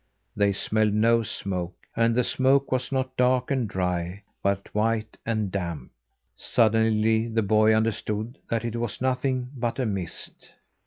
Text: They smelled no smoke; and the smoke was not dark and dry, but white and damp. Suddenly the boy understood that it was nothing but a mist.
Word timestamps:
They 0.35 0.51
smelled 0.51 0.95
no 0.95 1.21
smoke; 1.21 1.75
and 1.95 2.15
the 2.15 2.23
smoke 2.23 2.71
was 2.71 2.91
not 2.91 3.15
dark 3.15 3.51
and 3.51 3.67
dry, 3.67 4.23
but 4.41 4.73
white 4.73 5.15
and 5.27 5.51
damp. 5.51 5.91
Suddenly 6.35 7.27
the 7.27 7.43
boy 7.43 7.75
understood 7.75 8.39
that 8.49 8.65
it 8.65 8.75
was 8.77 8.99
nothing 8.99 9.51
but 9.55 9.77
a 9.77 9.85
mist. 9.85 10.49